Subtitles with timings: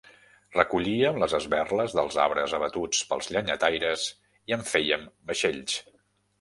[0.53, 4.09] Recollíem les esberles dels arbres abatuts pels llenyataires
[4.53, 5.81] i en fèiem vaixells.